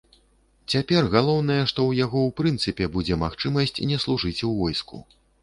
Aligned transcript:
Цяпер 0.73 1.09
галоўнае, 1.15 1.57
што 1.71 1.79
ў 1.89 2.05
яго 2.05 2.19
ў 2.23 2.29
прынцыпе 2.41 2.89
будзе 2.97 3.19
магчымасць 3.27 3.75
не 3.93 4.01
служыць 4.07 4.45
у 4.51 4.53
войску. 4.65 5.05